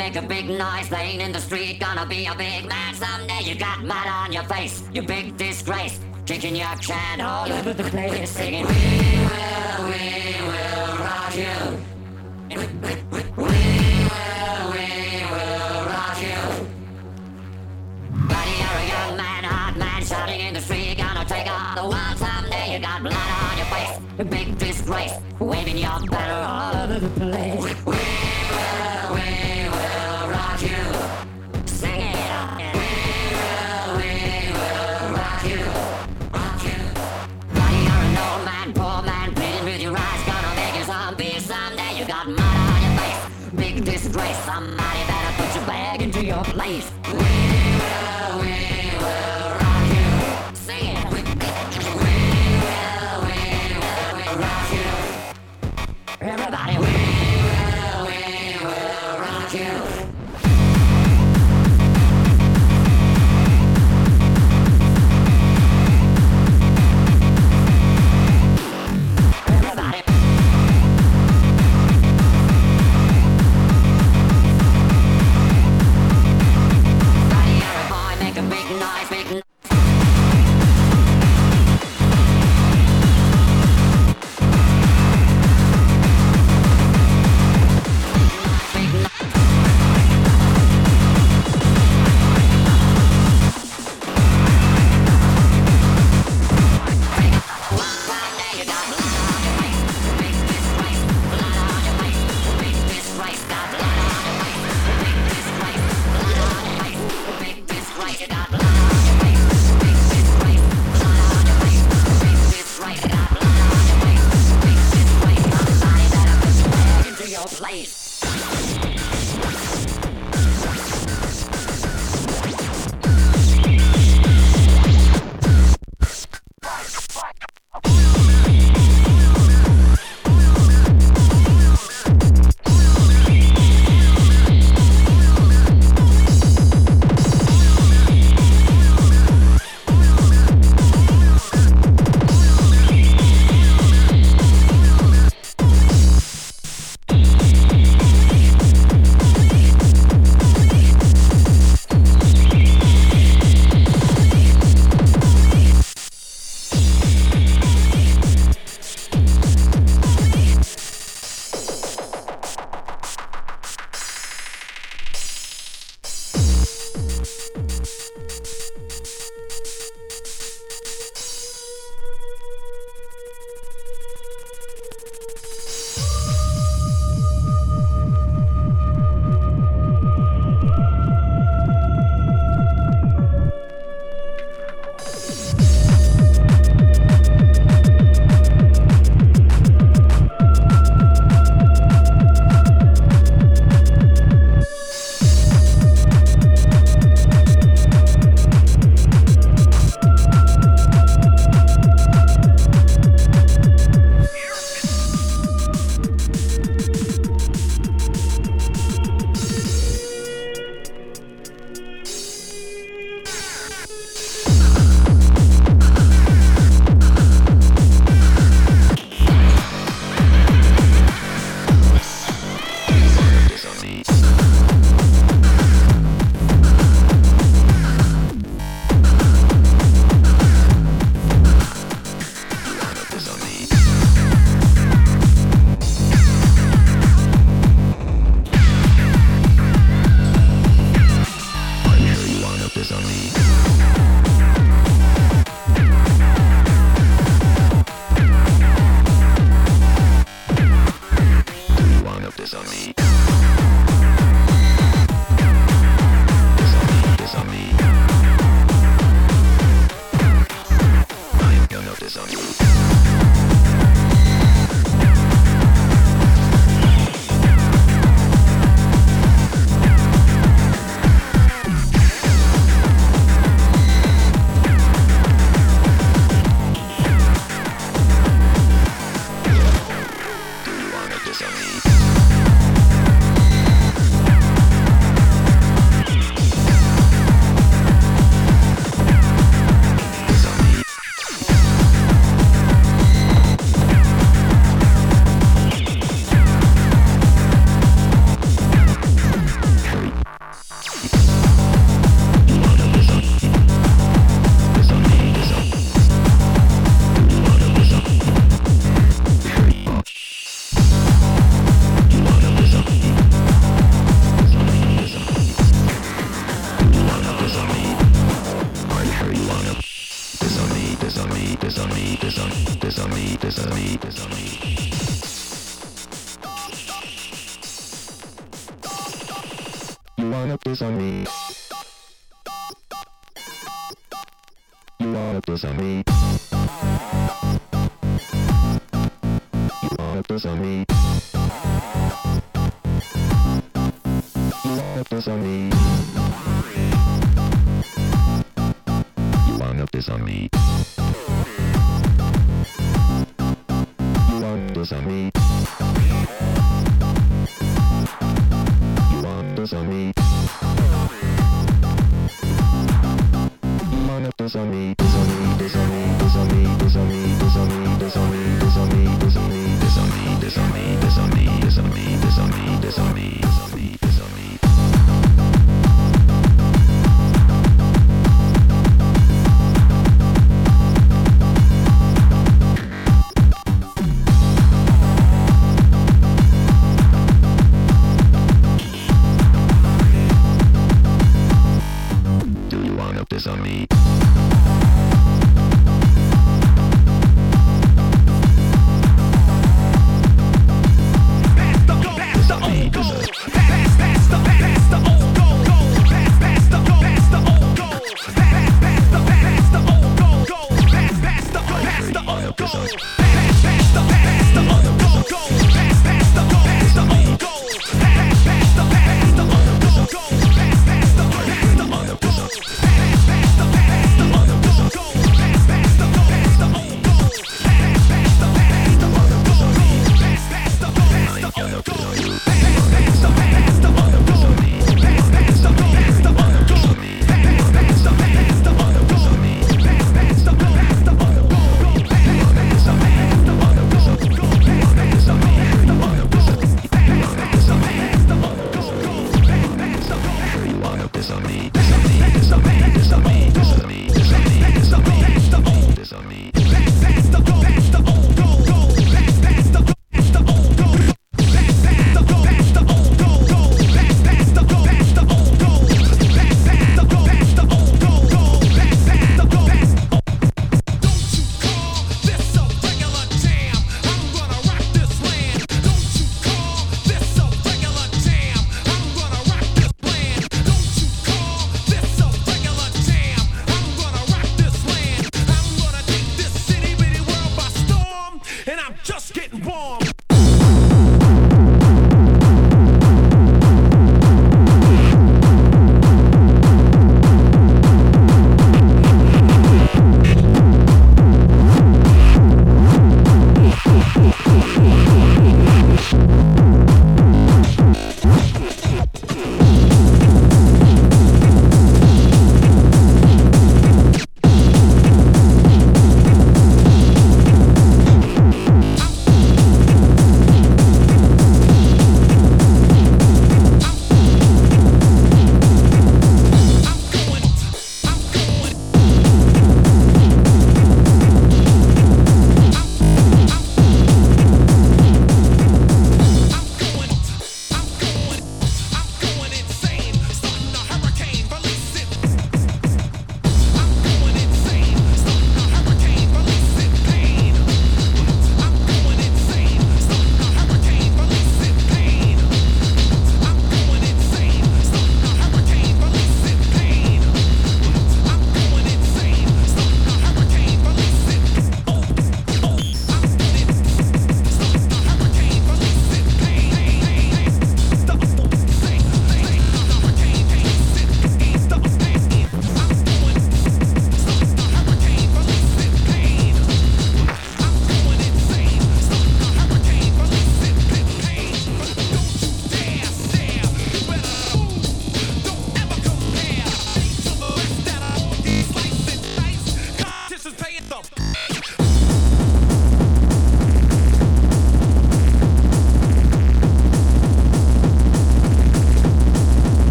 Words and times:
make 0.00 0.16
a 0.16 0.22
big 0.22 0.48
noise 0.48 0.88
playing 0.88 1.20
in 1.20 1.30
the 1.30 1.38
street. 1.38 1.78
Gonna 1.78 2.06
be 2.06 2.24
a 2.24 2.34
big 2.34 2.66
man 2.66 2.94
someday. 2.94 3.42
You 3.42 3.54
got 3.54 3.84
mud 3.84 4.06
on 4.06 4.32
your 4.32 4.44
face, 4.44 4.82
you 4.94 5.02
big 5.02 5.36
disgrace. 5.36 6.00
Kicking 6.24 6.56
your 6.56 6.74
can 6.88 7.20
all 7.20 7.52
over 7.52 7.74
the 7.74 7.84
place, 7.84 8.30
singing. 8.30 8.64
We 8.66 8.80
will, 9.30 9.76
we 9.90 10.04
will 10.50 10.90
rock 11.06 11.34
you. 11.44 11.58
We, 12.48 12.56
will, 13.42 14.60
we 14.72 14.82
will 15.32 15.78
rock 15.94 16.18
you. 16.28 16.40
Buddy, 18.30 18.54
you're 18.62 18.80
a 18.84 18.86
young 18.94 19.12
man, 19.22 19.42
man, 19.82 20.02
shouting 20.02 20.40
in 20.40 20.54
the 20.54 20.62
street. 20.62 20.96
Gonna 20.96 21.26
take 21.26 21.48
on 21.58 21.74
the 21.80 21.86
world 21.92 22.16
someday. 22.16 22.72
You 22.72 22.78
got 22.78 23.02
blood 23.02 23.30
on 23.44 23.54
your 23.60 23.70
face, 23.74 23.94
big 24.34 24.56
disgrace. 24.56 25.14
Waving 25.38 25.76
your 25.76 26.00
banner 26.12 26.42
all 26.54 26.74
over 26.84 26.98
the 27.06 27.10
place. 27.20 27.99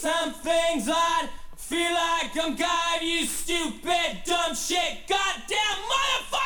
Some 0.00 0.32
things 0.32 0.88
odd. 0.88 1.28
Feel 1.56 1.92
like 1.92 2.34
I'm 2.42 2.56
God, 2.56 3.02
you 3.02 3.26
stupid, 3.26 4.22
dumb 4.24 4.54
shit, 4.54 5.06
goddamn 5.06 5.78
motherfucker! 5.92 6.39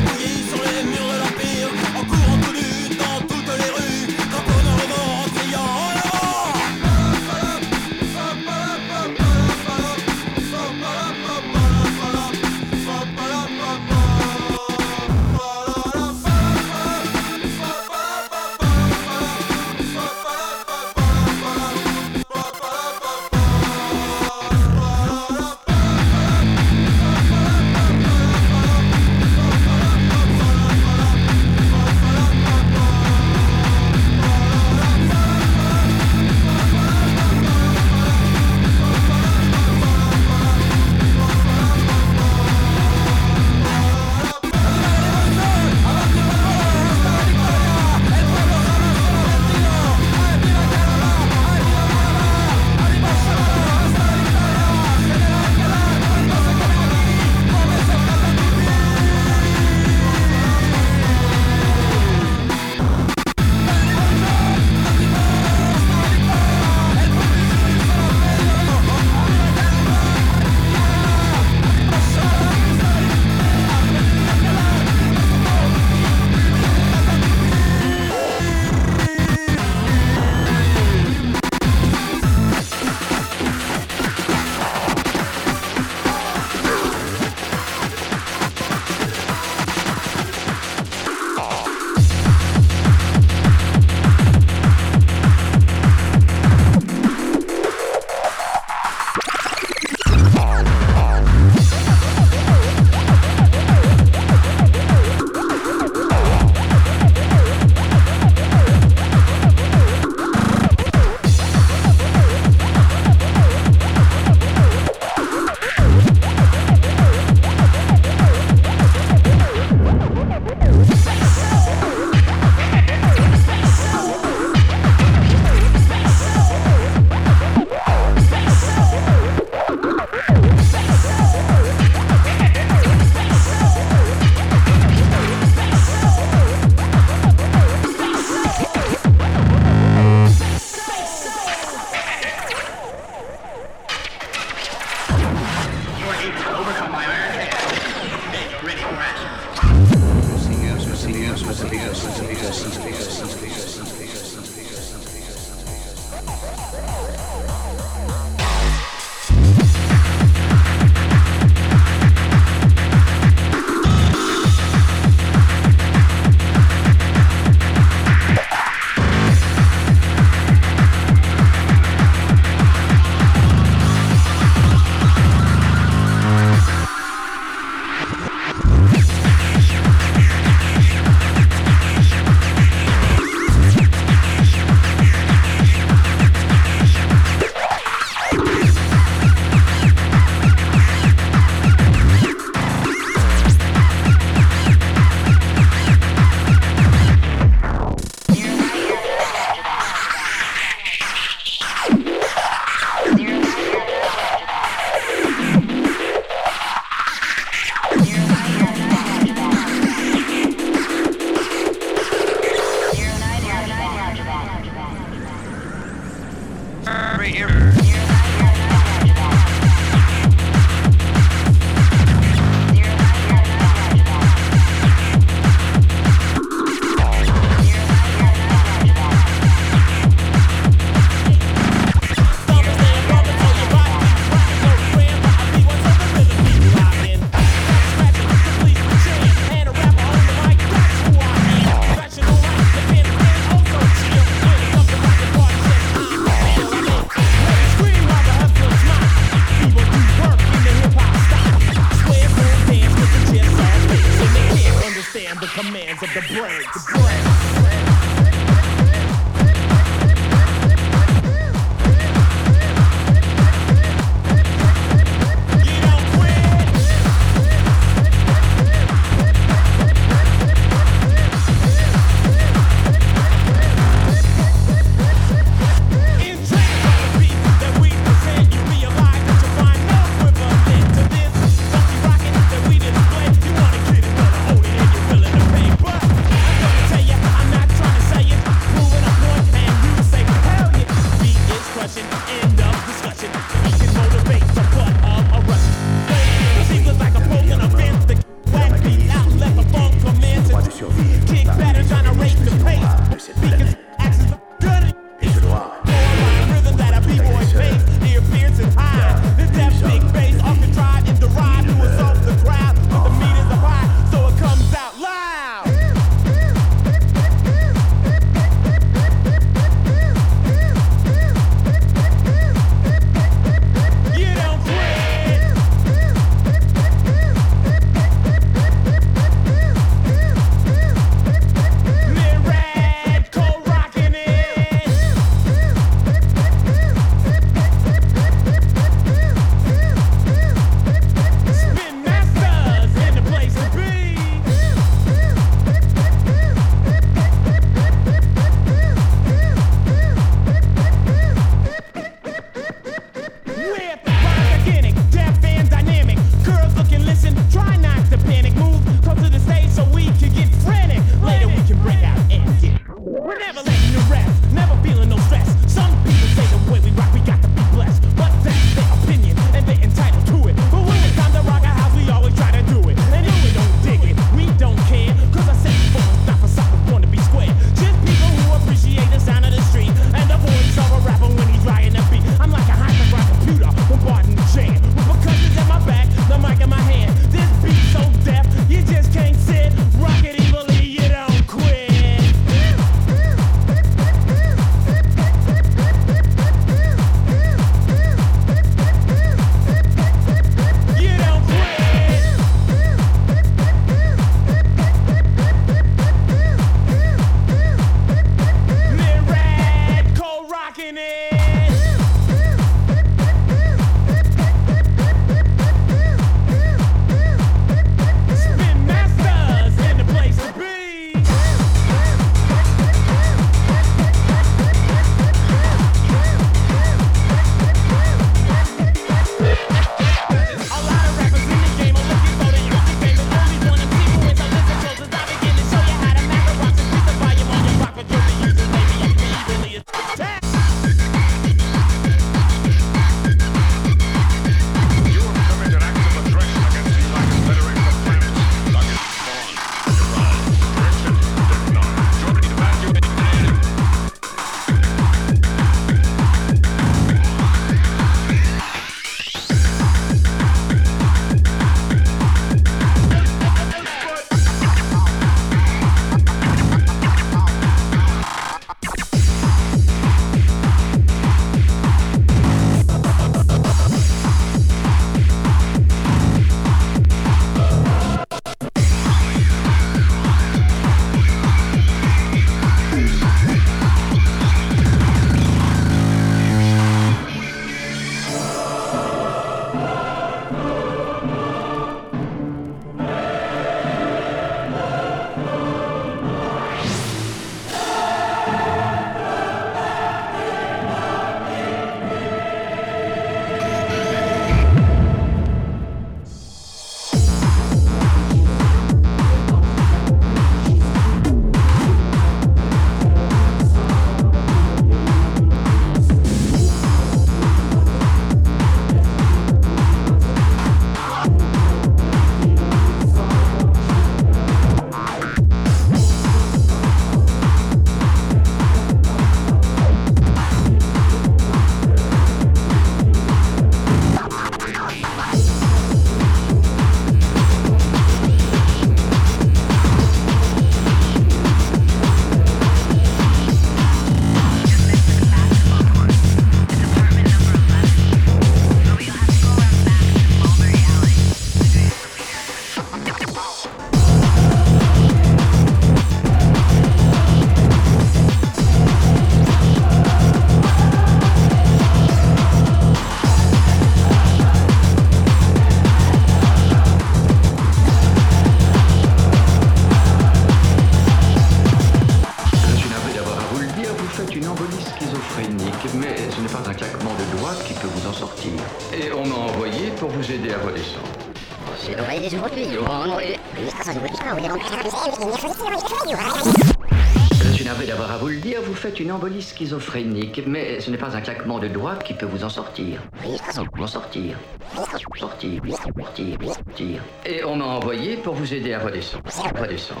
maladie 589.40 589.42
schizophrénique, 589.42 590.42
mais 590.46 590.80
ce 590.80 590.90
n'est 590.90 590.98
pas 590.98 591.16
un 591.16 591.20
claquement 591.20 591.58
de 591.58 591.68
doigts 591.68 591.96
qui 591.96 592.14
peut 592.14 592.26
vous 592.26 592.44
en 592.44 592.48
sortir. 592.48 593.00
En 593.24 593.86
sortir. 593.86 594.36
Sortir. 594.76 595.62
Sortir. 595.68 596.38
Sortir. 596.42 597.02
Et 597.26 597.44
on 597.44 597.56
m'a 597.56 597.64
envoyé 597.64 598.16
pour 598.16 598.34
vous 598.34 598.52
aider 598.52 598.74
à 598.74 598.80
redescendre. 598.80 599.24
Redescendre. 599.60 600.00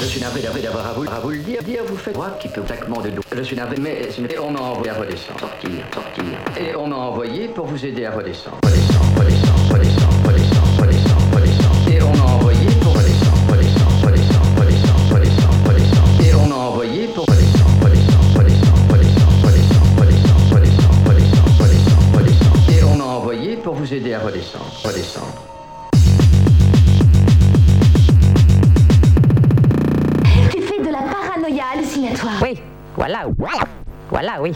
Je 0.00 0.06
suis 0.06 0.20
navré 0.20 0.40
d'avoir 0.40 0.86
à 0.86 0.92
vous, 0.92 1.04
à 1.08 1.20
vous 1.20 1.30
le 1.30 1.38
dire, 1.38 1.62
dire 1.62 1.82
vous 1.86 1.96
faites 1.96 2.14
droit 2.14 2.30
qui 2.40 2.48
peut 2.48 2.62
claquement 2.62 3.02
de 3.02 3.10
doigts. 3.10 3.24
Je 3.36 3.42
suis 3.42 3.56
navré, 3.56 3.76
mais 3.78 4.10
ce 4.10 4.22
n'est... 4.22 4.32
Et 4.32 4.38
on 4.38 4.50
m'a 4.50 4.60
envoyé 4.60 4.90
à 4.90 4.94
redescendre. 4.94 5.40
Sortir. 5.40 5.70
Sortir. 5.92 6.24
Et 6.58 6.74
on 6.74 6.86
m'a 6.86 6.96
envoyé 6.96 7.48
pour 7.48 7.66
vous 7.66 7.84
aider 7.84 8.06
à 8.06 8.12
redescendre. 8.12 8.56
Redescendre. 8.64 9.20
Redescendre. 9.20 9.74
Redescendre. 9.74 10.28
Redescendre. 10.28 10.80
Redescendre. 10.80 11.36
Redescendre. 11.36 11.36
redescendre. 11.36 11.90
Et 11.92 12.02
on 12.02 12.16
m'a 12.16 12.32
envoyé... 12.32 12.49
pour 23.62 23.74
vous 23.74 23.92
aider 23.92 24.14
à 24.14 24.20
redescendre, 24.20 24.72
redescendre. 24.84 25.34
Tu 30.50 30.62
fais 30.62 30.78
de 30.78 30.90
la 30.90 31.02
paranoïa 31.02 31.64
hallucinatoire. 31.74 32.42
Oui, 32.42 32.60
voilà, 32.96 33.26
voilà, 33.38 33.64
voilà, 34.10 34.40
oui. 34.40 34.52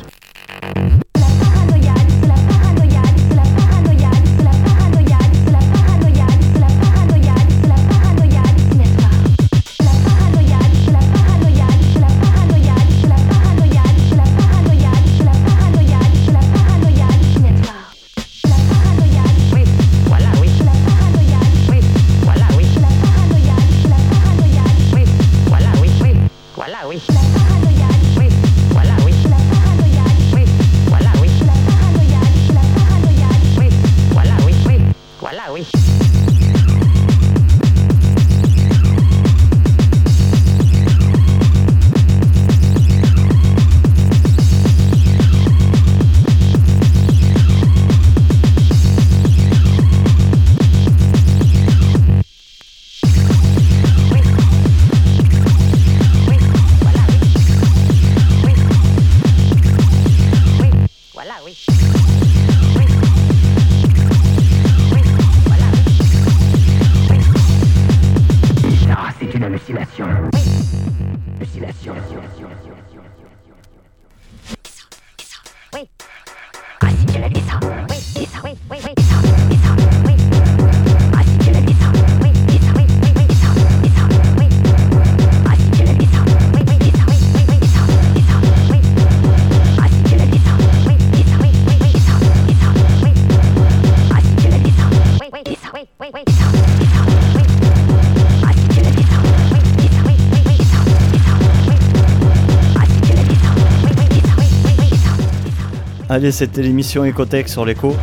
C'était 106.30 106.62
l'émission 106.62 107.04
Ecotech 107.04 107.48
sur 107.50 107.66
l'écho. 107.66 107.94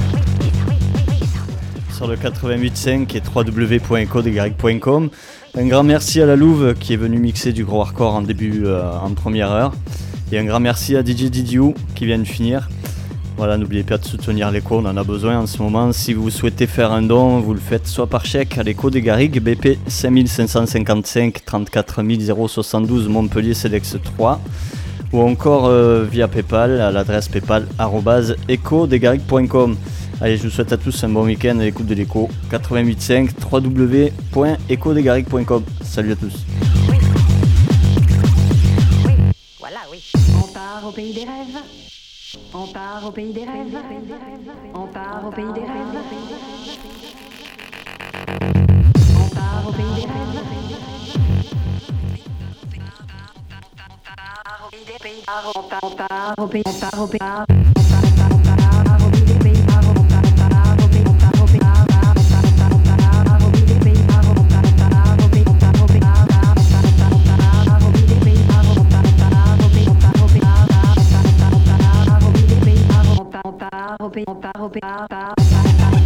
Sur 1.92 2.08
le 2.08 2.16
88.5 2.16 3.18
et 3.18 3.22
www.ecodegag.com. 3.36 5.10
Un 5.58 5.66
grand 5.66 5.84
merci 5.84 6.22
à 6.22 6.28
la 6.28 6.36
Louve 6.36 6.76
qui 6.76 6.94
est 6.94 6.98
venue 6.98 7.18
mixer 7.18 7.52
du 7.52 7.66
gros 7.66 7.82
hardcore 7.82 8.14
en 8.14 8.22
début, 8.22 8.66
euh, 8.66 8.92
en 8.92 9.12
première 9.16 9.50
heure. 9.52 9.74
Et 10.32 10.38
un 10.38 10.46
grand 10.46 10.60
merci 10.60 10.96
à 10.96 11.02
DJ 11.02 11.32
Didiou 11.32 11.74
qui 11.96 12.06
vient 12.06 12.20
de 12.20 12.26
finir. 12.26 12.70
Voilà, 13.38 13.58
n'oubliez 13.58 13.84
pas 13.84 13.98
de 13.98 14.06
soutenir 14.06 14.52
l'écho, 14.52 14.78
on 14.78 14.86
en 14.86 14.98
a 14.98 15.04
besoin 15.04 15.40
en 15.40 15.48
ce 15.48 15.60
moment. 15.62 15.92
Si 15.92 16.14
vous 16.14 16.30
souhaitez 16.30 16.68
faire 16.68 16.92
un 16.92 17.02
don, 17.02 17.40
vous 17.40 17.56
le 17.56 17.60
faites 17.60 17.88
soit 17.88 18.08
par 18.08 18.26
chèque 18.26 18.58
à 18.60 18.64
l'écho 18.64 18.92
des 18.92 19.02
Garrigues, 19.02 19.42
BP 19.42 19.80
5555 19.88 21.44
34 21.44 22.04
072 22.48 23.08
Montpellier 23.08 23.56
Sedex 23.56 23.98
3 24.04 24.40
ou 25.14 25.22
encore 25.22 25.68
euh, 25.68 26.04
via 26.04 26.28
PayPal 26.28 26.82
à 26.82 26.92
l'adresse 26.92 27.30
paypal.echo-des-garrigues.com. 27.30 29.78
Allez, 30.22 30.38
je 30.38 30.44
vous 30.44 30.52
souhaite 30.52 30.72
à 30.72 30.78
tous 30.78 31.04
un 31.04 31.10
bon 31.10 31.26
week-end 31.26 31.58
à 31.60 31.64
l'écoute 31.64 31.88
de 31.88 31.96
l'écho. 31.96 32.30
88.5 32.52 33.32
www.echodesgarrigues.com. 33.52 35.64
Salut 35.84 36.12
à 36.12 36.16
tous. 36.16 36.46
Oui. 36.90 36.98
Oui. 39.06 39.14
Voilà, 39.60 39.80
oui. 39.92 40.00
On 40.38 40.48
part 40.54 40.84
au 40.88 40.92
pays 40.92 41.14
des 41.14 41.22
rêves. 41.22 41.58
On 42.54 42.68
part 42.68 43.02
au 43.06 43.12
pays 43.12 43.34
des 43.34 43.42
rêves. 43.42 43.76
On 44.74 44.88
part 44.88 45.22
au 45.28 45.32
pays 45.32 45.52
des 45.54 45.60
rêves. 45.62 45.70
On 49.20 49.28
part 49.34 49.64
au 49.68 49.72
pays 49.72 49.94
des 49.96 50.02
rêves. 50.02 50.51
Bye. 75.12 76.01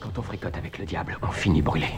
Quand 0.00 0.18
on 0.18 0.22
fricote 0.22 0.56
avec 0.56 0.78
le 0.78 0.84
diable, 0.84 1.18
on 1.22 1.30
finit 1.30 1.62
brûlé. 1.62 1.91